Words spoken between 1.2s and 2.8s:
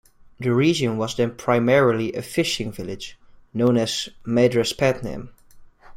primarily a fishing